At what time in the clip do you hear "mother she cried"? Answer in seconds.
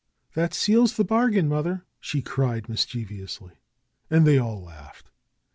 1.47-2.67